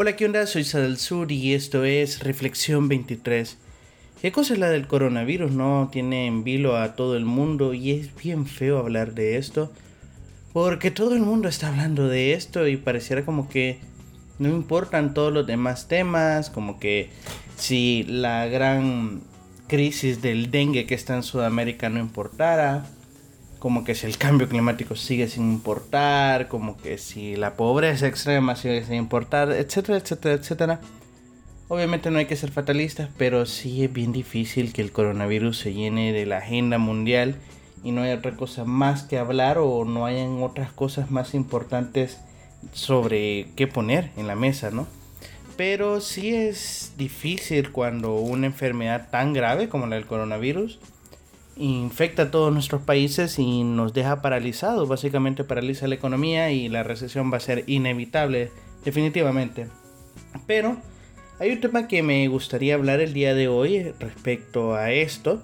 [0.00, 0.46] Hola, ¿qué onda?
[0.46, 3.58] Soy Sadal Sur y esto es Reflexión 23.
[4.22, 5.50] ¿Qué cosa es la del coronavirus?
[5.50, 9.72] No tiene en vilo a todo el mundo y es bien feo hablar de esto.
[10.52, 13.80] Porque todo el mundo está hablando de esto y pareciera como que
[14.38, 17.10] no importan todos los demás temas, como que
[17.56, 19.22] si la gran
[19.66, 22.86] crisis del dengue que está en Sudamérica no importara,
[23.58, 28.56] como que si el cambio climático sigue sin importar, como que si la pobreza extrema
[28.56, 30.80] sigue sin importar, etcétera, etcétera, etcétera.
[31.68, 35.74] Obviamente no hay que ser fatalistas, pero sí es bien difícil que el coronavirus se
[35.74, 37.36] llene de la agenda mundial
[37.84, 42.18] y no haya otra cosa más que hablar o no hayan otras cosas más importantes
[42.72, 44.86] sobre qué poner en la mesa, ¿no?
[45.56, 50.78] Pero sí es difícil cuando una enfermedad tan grave como la del coronavirus
[51.58, 56.82] infecta a todos nuestros países y nos deja paralizados, básicamente paraliza la economía y la
[56.82, 58.50] recesión va a ser inevitable,
[58.84, 59.66] definitivamente.
[60.46, 60.76] Pero
[61.38, 65.42] hay un tema que me gustaría hablar el día de hoy respecto a esto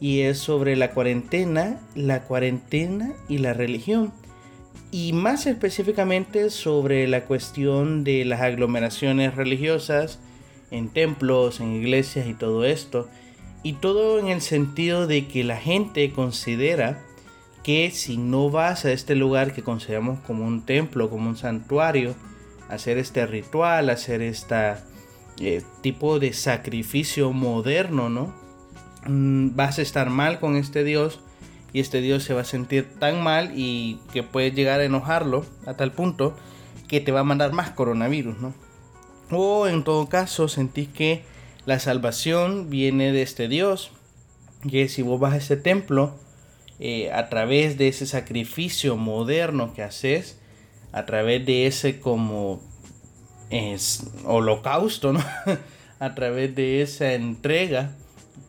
[0.00, 4.12] y es sobre la cuarentena, la cuarentena y la religión.
[4.92, 10.18] Y más específicamente sobre la cuestión de las aglomeraciones religiosas
[10.70, 13.08] en templos, en iglesias y todo esto
[13.62, 17.02] y todo en el sentido de que la gente considera
[17.62, 22.14] que si no vas a este lugar que consideramos como un templo, como un santuario,
[22.68, 24.76] hacer este ritual, hacer este
[25.82, 28.34] tipo de sacrificio moderno, ¿no?
[29.06, 31.20] Mm, vas a estar mal con este Dios
[31.72, 35.44] y este Dios se va a sentir tan mal y que puede llegar a enojarlo
[35.66, 36.36] a tal punto
[36.88, 38.54] que te va a mandar más coronavirus, ¿no?
[39.30, 41.24] O en todo caso sentís que
[41.66, 43.90] la salvación viene de este Dios.
[44.68, 46.14] Que si vos vas a ese templo,
[46.78, 50.38] eh, a través de ese sacrificio moderno que haces,
[50.92, 52.60] a través de ese como
[53.50, 55.14] es, holocausto,
[55.98, 57.92] a través de esa entrega,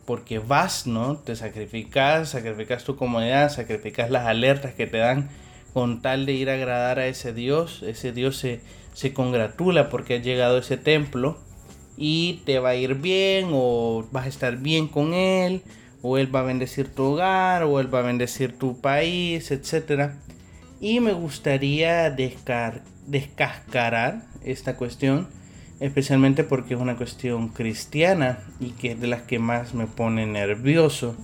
[0.06, 1.16] porque vas, ¿no?
[1.16, 5.30] Te sacrificas, sacrificas tu comodidad, sacrificas las alertas que te dan
[5.72, 7.82] con tal de ir a agradar a ese Dios.
[7.82, 8.60] Ese Dios se,
[8.92, 11.38] se congratula porque ha llegado a ese templo
[11.96, 15.62] y te va a ir bien o vas a estar bien con él
[16.02, 20.12] o él va a bendecir tu hogar o él va a bendecir tu país, etc.
[20.80, 25.28] Y me gustaría descar descascarar esta cuestión,
[25.80, 30.26] especialmente porque es una cuestión cristiana y que es de las que más me pone
[30.26, 31.16] nervioso.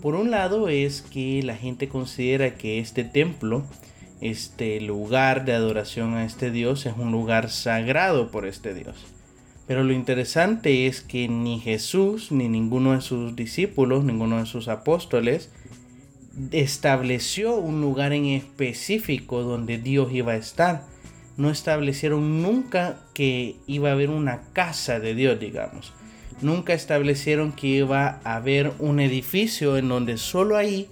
[0.00, 3.64] Por un lado es que la gente considera que este templo,
[4.20, 9.13] este lugar de adoración a este Dios, es un lugar sagrado por este Dios.
[9.66, 14.68] Pero lo interesante es que ni Jesús ni ninguno de sus discípulos, ninguno de sus
[14.68, 15.50] apóstoles,
[16.50, 20.84] estableció un lugar en específico donde Dios iba a estar.
[21.36, 25.92] No establecieron nunca que iba a haber una casa de Dios, digamos.
[26.42, 30.88] Nunca establecieron que iba a haber un edificio en donde solo ahí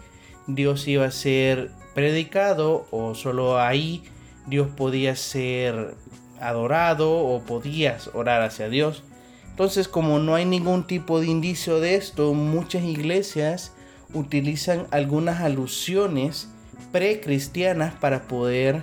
[0.47, 4.03] Dios iba a ser predicado o solo ahí
[4.47, 5.95] Dios podía ser
[6.43, 9.03] adorado o podías orar hacia Dios.
[9.51, 13.73] Entonces, como no hay ningún tipo de indicio de esto, muchas iglesias
[14.15, 16.49] utilizan algunas alusiones
[16.91, 18.83] precristianas para poder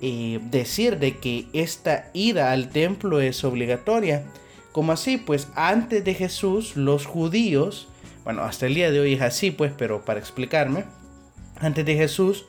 [0.00, 4.24] eh, decir de que esta ida al templo es obligatoria.
[4.72, 7.88] Como así, pues antes de Jesús, los judíos,
[8.24, 10.84] bueno, hasta el día de hoy es así, pues, pero para explicarme,
[11.60, 12.46] antes de Jesús,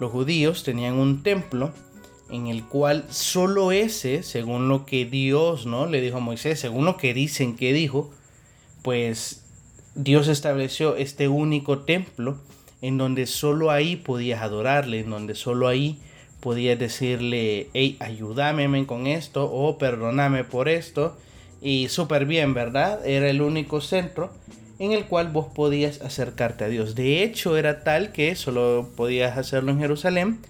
[0.00, 1.72] los judíos tenían un templo
[2.30, 5.86] en el cual solo ese, según lo que Dios ¿no?
[5.86, 8.10] le dijo a Moisés, según lo que dicen que dijo,
[8.82, 9.44] pues
[9.94, 12.38] Dios estableció este único templo
[12.82, 15.98] en donde solo ahí podías adorarle, en donde solo ahí
[16.40, 21.16] podías decirle, hey, ayúdame con esto o perdóname por esto.
[21.62, 23.06] Y súper bien, ¿verdad?
[23.06, 24.30] Era el único centro
[24.78, 26.94] en el cual vos podías acercarte a Dios.
[26.94, 30.40] De hecho, era tal que solo podías hacerlo en Jerusalén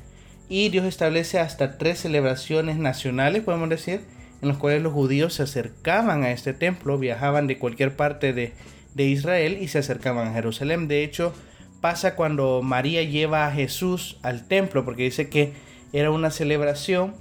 [0.48, 4.02] y Dios establece hasta tres celebraciones nacionales, podemos decir,
[4.42, 8.52] en las cuales los judíos se acercaban a este templo, viajaban de cualquier parte de,
[8.96, 10.86] Israel y se acercaban a Jerusalén.
[10.86, 11.34] De hecho,
[11.80, 15.52] pasa cuando María lleva a Jesús al templo, porque dice que
[15.92, 17.14] era una celebración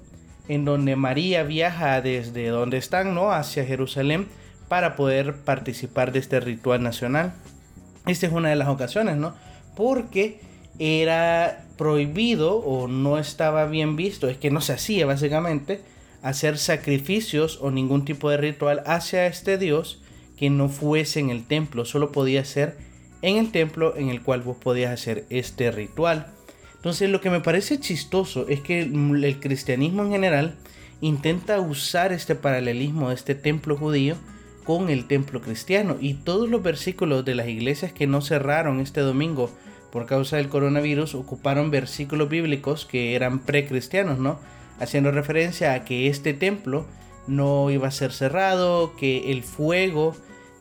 [0.47, 3.31] en donde María viaja desde donde están, ¿no?
[3.31, 4.27] Hacia Jerusalén
[4.67, 7.33] para poder participar de este ritual nacional.
[8.05, 9.33] Esta es una de las ocasiones, ¿no?
[9.75, 10.41] Porque
[10.77, 15.81] era prohibido o no estaba bien visto, es que no se hacía básicamente
[16.21, 20.01] hacer sacrificios o ningún tipo de ritual hacia este Dios
[20.37, 22.77] que no fuese en el templo, solo podía ser
[23.21, 26.27] en el templo en el cual vos podías hacer este ritual.
[26.75, 30.55] Entonces lo que me parece chistoso es que el cristianismo en general
[31.01, 34.15] intenta usar este paralelismo de este templo judío
[34.63, 39.01] con el templo cristiano y todos los versículos de las iglesias que no cerraron este
[39.01, 39.49] domingo
[39.93, 44.39] por causa del coronavirus ocuparon versículos bíblicos que eran precristianos, ¿no?
[44.79, 46.87] Haciendo referencia a que este templo
[47.27, 50.15] no iba a ser cerrado, que el fuego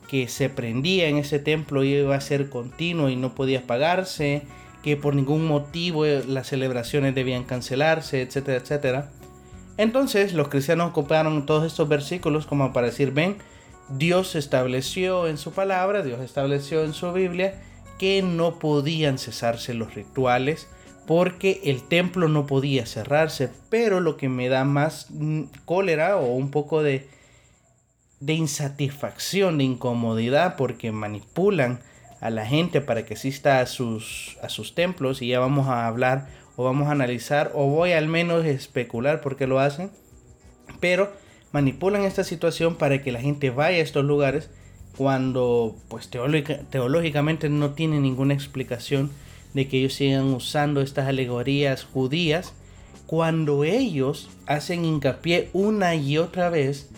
[0.07, 4.43] que se prendía en ese templo iba a ser continuo y no podía apagarse,
[4.83, 9.11] que por ningún motivo las celebraciones debían cancelarse, etcétera, etcétera.
[9.77, 13.37] Entonces los cristianos ocuparon todos estos versículos como para decir, ven,
[13.89, 17.59] Dios estableció en su palabra, Dios estableció en su Biblia
[18.03, 20.67] que no podían cesarse los rituales
[21.07, 26.33] porque el templo no podía cerrarse, pero lo que me da más mm, cólera o
[26.33, 27.07] un poco de,
[28.27, 31.79] insatisfacción, de incomodidad, porque manipulan
[32.19, 35.87] a la gente para que asista a sus, a sus templos y ya vamos a
[35.87, 36.27] hablar
[36.57, 39.91] o vamos a analizar o voy al menos a especular por qué lo hacen,
[40.81, 41.13] pero
[41.53, 44.49] manipulan esta situación para que la gente vaya a estos lugares
[44.97, 49.11] cuando pues teológicamente no tiene ninguna explicación
[49.53, 52.53] de que ellos sigan usando estas alegorías judías
[53.05, 56.89] cuando ellos hacen hincapié una y otra vez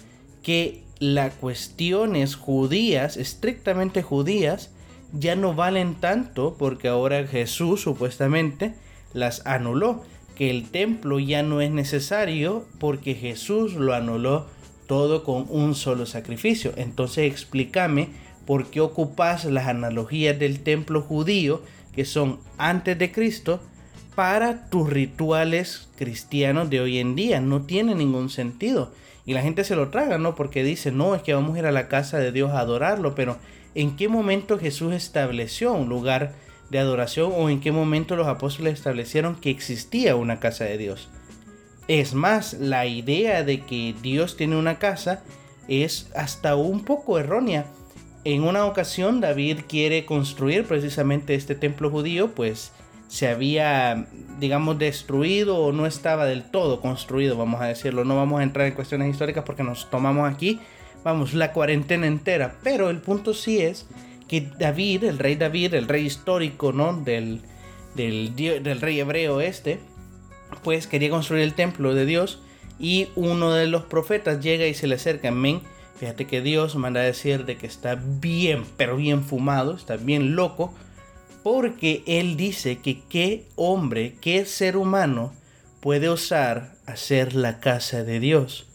[0.44, 4.72] que las cuestiones judías, estrictamente judías,
[5.12, 8.76] ya no valen tanto porque ahora Jesús supuestamente
[9.14, 10.04] las anuló,
[10.36, 14.48] que el templo ya no es necesario porque Jesús lo anuló
[14.88, 16.74] todo con un solo sacrificio.
[16.76, 18.10] Entonces explícame
[18.46, 21.62] por qué ocupas las analogías del templo judío
[21.96, 23.62] que son antes de Cristo
[24.16, 27.42] para tus rituales cristianos de hoy en día.
[27.42, 28.92] No tiene ningún sentido.
[29.26, 30.36] Y la gente se lo traga, ¿no?
[30.36, 33.16] Porque dice, no, es que vamos a ir a la casa de Dios a adorarlo.
[33.16, 33.38] Pero
[33.74, 36.34] ¿en qué momento Jesús estableció un lugar
[36.70, 41.10] de adoración o en qué momento los apóstoles establecieron que existía una casa de Dios?
[41.88, 45.24] Es más, la idea de que Dios tiene una casa
[45.68, 47.66] es hasta un poco errónea
[48.26, 52.72] en una ocasión David quiere construir precisamente este templo judío, pues
[53.08, 54.08] se había,
[54.40, 58.04] digamos, destruido o no estaba del todo construido, vamos a decirlo.
[58.04, 60.60] No vamos a entrar en cuestiones históricas porque nos tomamos aquí,
[61.04, 62.56] vamos, la cuarentena entera.
[62.64, 63.86] Pero el punto sí es
[64.28, 66.94] que David, el rey David, el rey histórico, ¿no?
[66.94, 67.42] Del,
[67.94, 69.80] del, del rey hebreo este,
[70.64, 72.40] pues quería construir el templo de Dios
[72.80, 75.62] y uno de los profetas llega y se le acerca, amén
[75.98, 80.36] Fíjate que Dios manda a decir de que está bien, pero bien fumado, está bien
[80.36, 80.74] loco,
[81.42, 85.34] porque Él dice que qué hombre, qué ser humano
[85.80, 88.68] puede osar hacer la casa de Dios.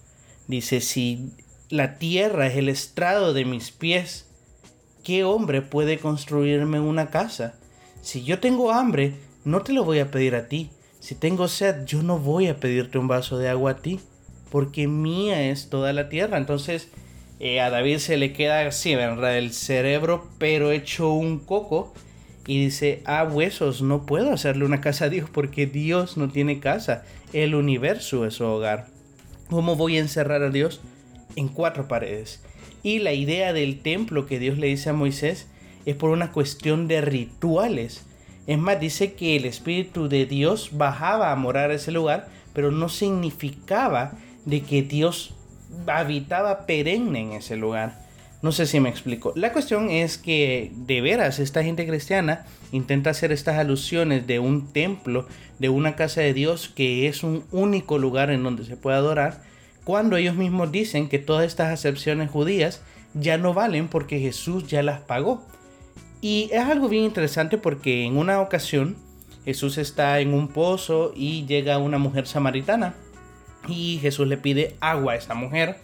[0.48, 1.30] Dice, si
[1.68, 4.26] la tierra es el estrado de mis pies,
[5.04, 7.54] ¿qué hombre puede construirme una casa?
[8.00, 10.70] Si yo tengo hambre, no te lo voy a pedir a ti.
[11.00, 14.00] Si tengo sed, yo no voy a pedirte un vaso de agua a ti,
[14.50, 16.36] porque mía es toda la tierra.
[16.36, 16.88] Entonces,
[17.40, 19.38] eh, a David se le queda así, ¿verdad?
[19.38, 21.94] El cerebro, pero hecho un coco.
[22.46, 26.60] Y dice, ah, huesos, no puedo hacerle una casa a Dios porque Dios no tiene
[26.60, 27.04] casa.
[27.32, 28.88] El universo es su hogar.
[29.48, 30.80] ¿Cómo voy a encerrar a Dios?
[31.36, 32.42] En cuatro paredes.
[32.82, 35.48] Y la idea del templo que Dios le dice a Moisés
[35.86, 38.04] es por una cuestión de rituales.
[38.50, 42.72] Es más, dice que el Espíritu de Dios bajaba a morar a ese lugar, pero
[42.72, 45.34] no significaba de que Dios
[45.86, 48.04] habitaba perenne en ese lugar.
[48.42, 49.32] No sé si me explico.
[49.36, 54.72] La cuestión es que de veras esta gente cristiana intenta hacer estas alusiones de un
[54.72, 55.28] templo,
[55.60, 59.44] de una casa de Dios que es un único lugar en donde se puede adorar,
[59.84, 62.82] cuando ellos mismos dicen que todas estas acepciones judías
[63.14, 65.46] ya no valen porque Jesús ya las pagó.
[66.20, 68.96] Y es algo bien interesante porque en una ocasión
[69.44, 72.94] Jesús está en un pozo y llega una mujer samaritana
[73.68, 75.78] y Jesús le pide agua a esa mujer.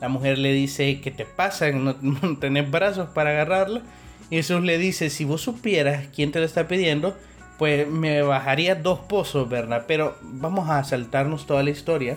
[0.00, 1.70] La mujer le dice, ¿qué te pasa?
[1.72, 1.94] No,
[2.38, 3.82] tenés brazos para agarrarla.
[4.30, 7.16] Y Jesús le dice, si vos supieras quién te lo está pidiendo,
[7.58, 9.84] pues me bajaría dos pozos, ¿verdad?
[9.86, 12.16] Pero vamos a saltarnos toda la historia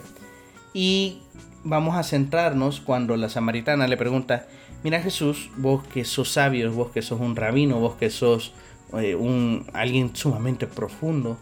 [0.73, 1.19] y
[1.63, 4.47] vamos a centrarnos cuando la samaritana le pregunta,
[4.83, 8.53] mira Jesús, vos que sos sabio, vos que sos un rabino, vos que sos
[8.99, 11.37] eh, un, alguien sumamente profundo,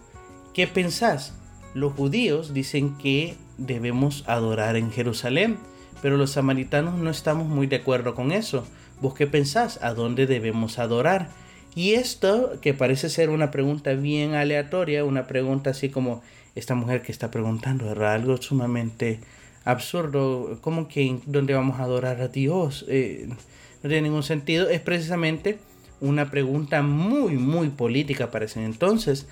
[0.53, 1.33] ¿qué pensás?
[1.73, 5.57] Los judíos dicen que debemos adorar en Jerusalén,
[6.01, 8.65] pero los samaritanos no estamos muy de acuerdo con eso.
[9.01, 9.79] ¿Vos qué pensás?
[9.81, 11.29] ¿A dónde debemos adorar?
[11.75, 16.21] Y esto, que parece ser una pregunta bien aleatoria, una pregunta así como
[16.55, 19.19] esta mujer que está preguntando, era algo sumamente
[19.65, 22.85] absurdo, como que dónde vamos a adorar a Dios?
[22.87, 25.59] Eh, no tiene ningún sentido, es precisamente
[26.01, 29.27] una pregunta muy, muy política para ese entonces,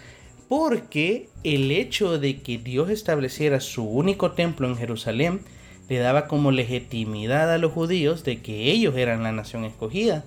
[0.48, 5.42] porque el hecho de que Dios estableciera su único templo en Jerusalén
[5.90, 10.26] le daba como legitimidad a los judíos de que ellos eran la nación escogida.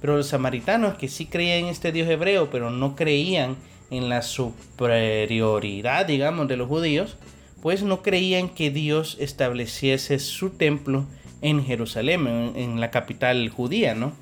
[0.00, 3.56] Pero los samaritanos que sí creían en este Dios hebreo, pero no creían
[3.90, 7.16] en la superioridad, digamos, de los judíos,
[7.62, 11.06] pues no creían que Dios estableciese su templo
[11.42, 14.12] en Jerusalén, en, la capital judía, ¿no?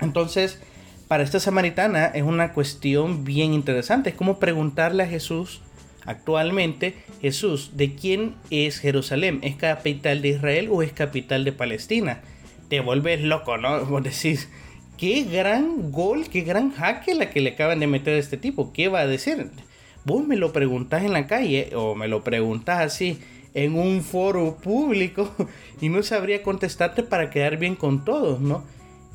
[0.00, 0.60] Entonces,
[1.08, 4.10] para esta samaritana es una cuestión bien interesante.
[4.10, 5.60] Es como preguntarle a Jesús
[6.04, 9.40] actualmente, Jesús, ¿de quién es Jerusalén?
[9.42, 12.20] ¿Es capital de Israel o es capital de Palestina?
[12.68, 13.84] Te vuelves loco, ¿no?
[13.86, 14.48] Vos decís,
[14.96, 18.72] qué gran gol, qué gran jaque la que le acaban de meter a este tipo.
[18.72, 19.50] ¿Qué va a decir?
[20.06, 23.18] Vos me lo preguntás en la calle o me lo preguntás así
[23.54, 25.34] en un foro público
[25.80, 28.62] y no sabría contestarte para quedar bien con todos, ¿no?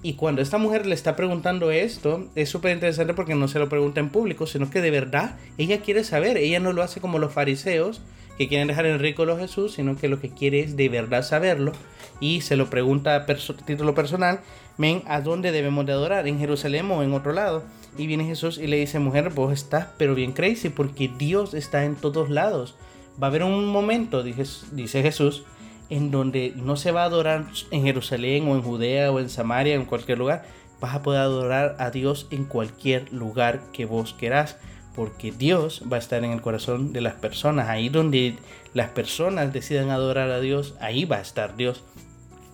[0.04, 3.70] Y cuando esta mujer le está preguntando esto, es súper interesante porque no se lo
[3.70, 6.36] pregunta en público, sino que de verdad ella quiere saber.
[6.36, 8.02] Ella no lo hace como los fariseos
[8.38, 11.24] que quieren dejar en ridículo a Jesús, sino que lo que quiere es de verdad
[11.24, 11.72] saberlo.
[12.20, 13.26] Y se lo pregunta a
[13.66, 14.42] título personal,
[14.78, 16.28] ven, ¿a dónde debemos de adorar?
[16.28, 17.64] ¿En Jerusalén o en otro lado?
[17.98, 21.84] Y viene Jesús y le dice, mujer, vos estás pero bien crazy porque Dios está
[21.86, 22.76] en todos lados.
[23.22, 25.44] Va a haber un momento, dice Jesús,
[25.90, 29.76] en donde no se va a adorar en Jerusalén o en Judea o en Samaria
[29.76, 30.46] en cualquier lugar.
[30.80, 34.58] Vas a poder adorar a Dios en cualquier lugar que vos querás.
[34.96, 37.70] Porque Dios va a estar en el corazón de las personas.
[37.70, 38.36] Ahí donde
[38.74, 41.84] las personas decidan adorar a Dios, ahí va a estar Dios.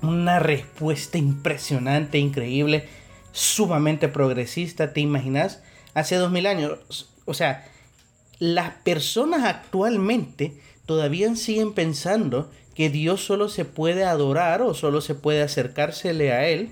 [0.02, 2.88] Una respuesta impresionante, increíble,
[3.32, 4.94] sumamente progresista.
[4.94, 5.62] ¿Te imaginas?
[5.94, 7.10] Hace dos mil años.
[7.26, 7.66] O sea,
[8.40, 10.54] las personas actualmente
[10.86, 16.48] todavía siguen pensando que Dios solo se puede adorar o solo se puede acercársele a
[16.48, 16.70] Él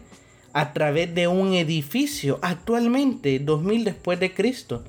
[0.54, 2.40] a través de un edificio.
[2.42, 4.84] Actualmente, 2000 después de Cristo,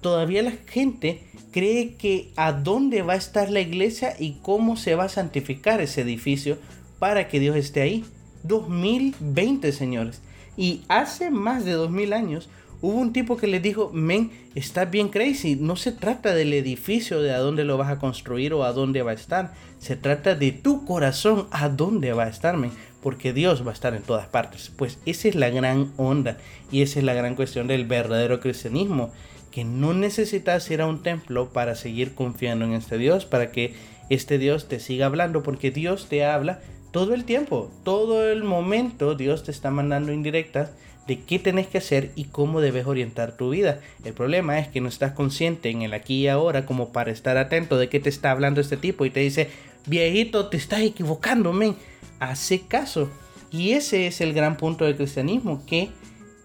[0.00, 4.94] todavía la gente cree que a dónde va a estar la iglesia y cómo se
[4.94, 6.58] va a santificar ese edificio
[6.98, 8.04] para que Dios esté ahí.
[8.44, 10.22] 2020, señores.
[10.56, 12.48] Y hace más de 2000 años
[12.82, 17.22] hubo un tipo que le dijo, men, estás bien crazy, no se trata del edificio
[17.22, 20.34] de a dónde lo vas a construir o a dónde va a estar, se trata
[20.34, 24.02] de tu corazón a dónde va a estar, men, porque Dios va a estar en
[24.02, 24.72] todas partes.
[24.76, 26.38] Pues esa es la gran onda
[26.70, 29.12] y esa es la gran cuestión del verdadero cristianismo,
[29.52, 33.74] que no necesitas ir a un templo para seguir confiando en este Dios, para que
[34.08, 36.60] este Dios te siga hablando, porque Dios te habla
[36.92, 40.70] todo el tiempo, todo el momento Dios te está mandando indirectas
[41.06, 43.80] de qué tenés que hacer y cómo debes orientar tu vida.
[44.04, 47.38] El problema es que no estás consciente en el aquí y ahora como para estar
[47.38, 49.50] atento de qué te está hablando este tipo y te dice,
[49.86, 51.74] viejito, te estás equivocando, men.
[52.20, 53.10] Hace caso.
[53.50, 55.90] Y ese es el gran punto del cristianismo, que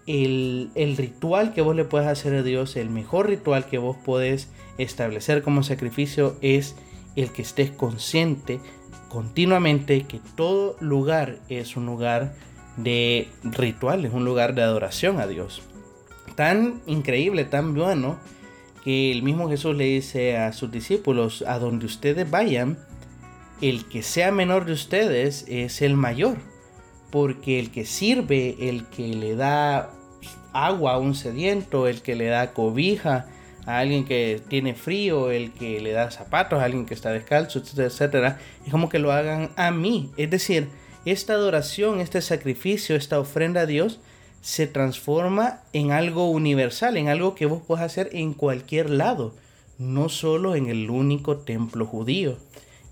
[0.06, 3.96] el, el, ritual que vos le puedes hacer a Dios, el mejor ritual que vos
[3.96, 6.74] podés establecer como sacrificio es
[7.14, 8.60] el que estés consciente
[9.08, 12.34] continuamente que todo lugar es un lugar
[12.76, 15.62] de rituales, un lugar de adoración a Dios.
[16.36, 18.18] Tan increíble, tan bueno,
[18.84, 22.78] que el mismo Jesús le dice a sus discípulos, a donde ustedes vayan,
[23.60, 26.36] el que sea menor de ustedes es el mayor,
[27.10, 29.90] porque el que sirve, el que le da
[30.52, 33.26] agua a un sediento, el que le da cobija
[33.68, 37.62] a alguien que tiene frío, el que le da zapatos a alguien que está descalzo,
[37.76, 40.68] etcétera, es como que lo hagan a mí, es decir,
[41.04, 44.00] esta adoración, este sacrificio, esta ofrenda a Dios
[44.40, 49.34] se transforma en algo universal, en algo que vos podés hacer en cualquier lado,
[49.76, 52.38] no solo en el único templo judío.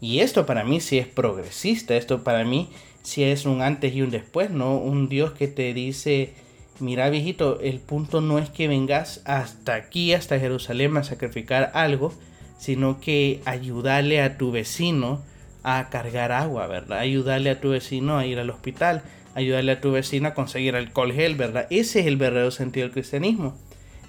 [0.03, 2.69] Y esto para mí sí es progresista, esto para mí
[3.03, 4.77] sí es un antes y un después, ¿no?
[4.77, 6.35] Un Dios que te dice,
[6.81, 12.13] mira viejito, el punto no es que vengas hasta aquí, hasta Jerusalén a sacrificar algo,
[12.59, 15.23] sino que ayudarle a tu vecino,
[15.63, 16.99] a cargar agua, ¿verdad?
[16.99, 19.03] Ayudarle a tu vecino a ir al hospital,
[19.35, 21.67] ayudarle a tu vecino a conseguir alcohol gel, ¿verdad?
[21.71, 23.57] Ese es el verdadero sentido del cristianismo.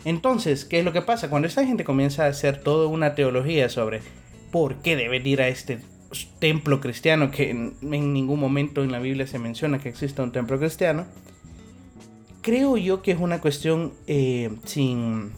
[0.06, 1.30] Entonces, ¿qué es lo que pasa?
[1.30, 4.02] Cuando esta gente comienza a hacer toda una teología sobre
[4.52, 5.80] por qué deben ir a este
[6.40, 10.58] templo cristiano, que en, ningún momento en la Biblia se menciona que exista un templo
[10.60, 11.06] cristiano,
[12.48, 15.34] creo yo que es una cuestión eh, sin,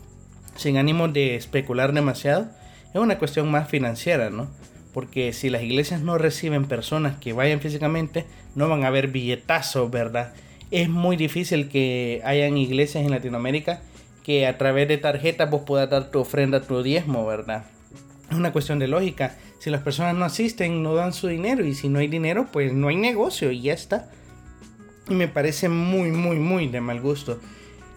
[0.56, 2.51] sin ánimo de especular demasiado,
[2.94, 4.48] es una cuestión más financiera, ¿no?
[4.94, 9.89] porque si las iglesias no reciben personas que vayan físicamente, no van a haber billetazos,
[9.89, 10.34] ¿verdad?
[10.70, 13.82] Es muy difícil que hayan iglesias en Latinoamérica
[14.24, 17.63] que a través de tarjetas vos puedas dar tu ofrenda, tu diezmo, ¿verdad?
[18.30, 19.36] Es una cuestión de lógica.
[19.58, 22.72] Si las personas no asisten, no dan su dinero y si no hay dinero, pues
[22.72, 24.12] no hay negocio y ya está.
[25.10, 27.39] Me parece muy, muy, muy de mal gusto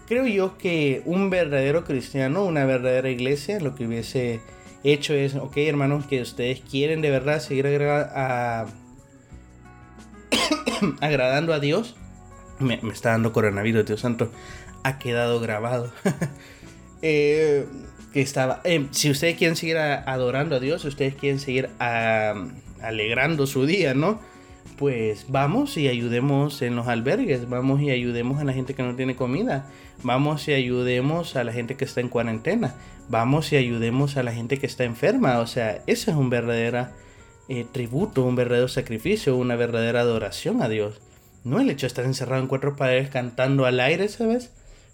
[0.07, 4.41] creo yo que un verdadero cristiano, una verdadera iglesia, lo que hubiese
[4.83, 7.65] hecho es, ok hermanos, que ustedes quieren de verdad seguir
[11.01, 11.95] agradando a Dios.
[12.59, 14.31] Me, está dando coronavirus, Dios santo.
[14.83, 15.91] Ha quedado grabado.
[17.05, 17.65] Eh,
[18.13, 18.61] que estaba.
[18.63, 23.93] Eh, si ustedes quieren seguir adorando a Dios, si ustedes quieren seguir alegrando su día,
[23.93, 24.21] ¿no?
[24.77, 28.95] Pues vamos y ayudemos en los albergues, vamos y ayudemos a la gente que no
[28.95, 29.67] tiene comida,
[30.01, 32.75] vamos y ayudemos a la gente que está en cuarentena,
[33.07, 35.39] vamos y ayudemos a la gente que está enferma.
[35.39, 36.87] O sea, eso es un verdadero
[37.49, 41.01] eh, tributo, un verdadero sacrificio, una verdadera adoración a Dios.
[41.43, 44.51] No el hecho de estar encerrado en cuatro paredes cantando al aire, ¿sabes?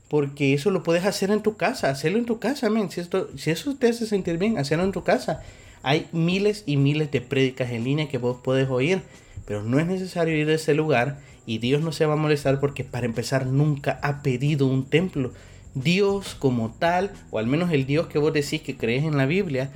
[0.10, 2.90] Porque eso lo puedes hacer en tu casa, hacerlo en tu casa, men.
[2.90, 3.02] Si,
[3.38, 5.42] si eso te hace sentir bien, hacerlo en tu casa.
[5.84, 9.02] Hay miles y miles de prédicas en línea que vos podés oír,
[9.46, 12.60] pero no es necesario ir a ese lugar y Dios no se va a molestar
[12.60, 15.32] porque para empezar nunca ha pedido un templo.
[15.74, 19.26] Dios como tal, o al menos el Dios que vos decís que crees en la
[19.26, 19.72] Biblia,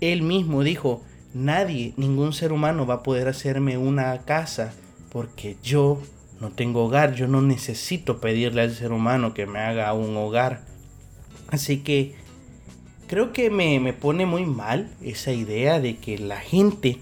[0.00, 4.72] Él mismo dijo, nadie, ningún ser humano va a poder hacerme una casa
[5.10, 6.00] porque yo
[6.40, 10.62] no tengo hogar, yo no necesito pedirle al ser humano que me haga un hogar.
[11.48, 12.14] Así que
[13.06, 16.98] creo que me, pone muy mal esa idea de que la gente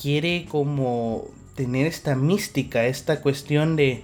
[0.00, 1.24] quiere como
[1.54, 4.02] tener esta mística, esta cuestión de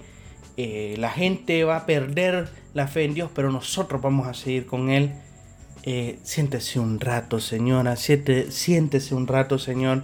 [0.57, 4.65] eh, la gente va a perder la fe en Dios, pero nosotros vamos a seguir
[4.65, 5.13] con Él.
[5.83, 10.03] Eh, siéntese un rato, señora, siéntese un rato, Señor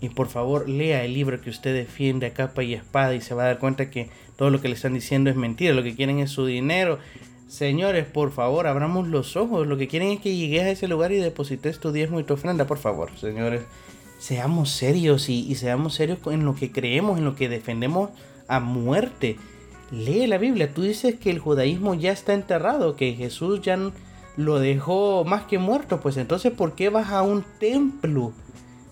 [0.00, 3.34] y por favor lea el libro que usted defiende a capa y espada y se
[3.34, 5.94] va a dar cuenta que todo lo que le están diciendo es mentira, lo que
[5.94, 6.98] quieren es su dinero.
[7.48, 9.66] Señores, por favor, abramos los ojos.
[9.66, 12.34] Lo que quieren es que llegues a ese lugar y deposites tu diezmo y tu
[12.34, 13.62] ofrenda, por favor, señores.
[14.20, 18.10] Seamos serios y, seamos serios en lo que creemos, en lo que defendemos
[18.48, 19.38] a muerte.
[19.90, 20.74] Lee la Biblia.
[20.74, 23.78] Tú dices que el judaísmo ya está enterrado, que Jesús ya
[24.36, 26.00] lo dejó más que muerto.
[26.00, 28.34] Pues entonces, ¿por qué vas a un templo?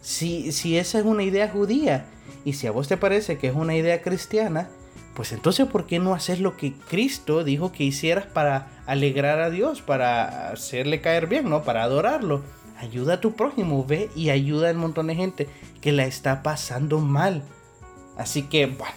[0.01, 2.07] Si, esa es una idea judía
[2.47, 4.71] y si a vos te parece que es una idea cristiana,
[5.15, 9.51] pues entonces ¿por qué no hacer lo que Cristo dijo que hicieras para alegrar a
[9.51, 11.65] Dios, para hacerle caer bien, ¿no?
[11.65, 12.43] Para adorarlo.
[12.79, 15.49] Ayuda a tu prójimo, ve y ayuda a un montón de gente
[15.81, 17.43] que la está pasando mal.
[18.17, 18.95] Así que, bueno,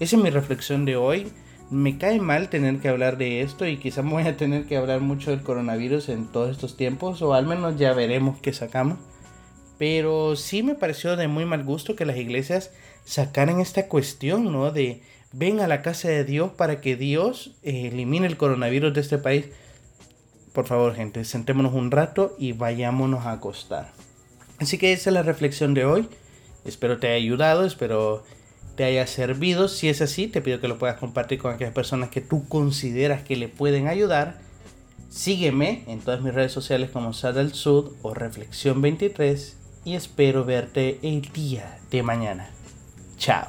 [0.00, 1.32] esa es mi reflexión de hoy.
[1.70, 5.00] Me cae mal tener que hablar de esto y quizás voy a tener que hablar
[5.00, 8.98] mucho del coronavirus en todos estos tiempos, o al menos ya veremos qué sacamos.
[9.78, 12.72] Pero sí me pareció de muy mal gusto que las iglesias
[13.04, 14.70] sacaran esta cuestión, ¿no?
[14.70, 19.00] De ven a la casa de Dios para que Dios eh, elimine el coronavirus de
[19.00, 19.46] este país.
[20.56, 23.92] Por favor, gente, sentémonos un rato y vayámonos a acostar.
[24.58, 26.08] Así que esa es la reflexión de hoy.
[26.64, 28.24] Espero te haya ayudado, espero
[28.74, 29.68] te haya servido.
[29.68, 33.22] Si es así, te pido que lo puedas compartir con aquellas personas que tú consideras
[33.22, 34.38] que le pueden ayudar.
[35.10, 40.98] Sígueme en todas mis redes sociales como Sada Sud o Reflexión 23 y espero verte
[41.02, 42.48] el día de mañana.
[43.18, 43.48] Chao.